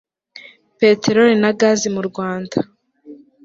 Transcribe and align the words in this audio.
peteroli 0.77 1.35
na 1.41 1.51
gazi 1.59 1.87
mu 1.95 2.01
rwanda 2.09 2.57